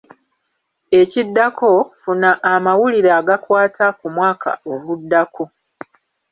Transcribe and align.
Ekiddako, 0.99 1.71
funa 2.01 2.31
amawulire 2.53 3.09
agakwata 3.19 3.85
ku 3.99 4.05
mwaka 4.15 4.49
oguddako. 4.71 5.43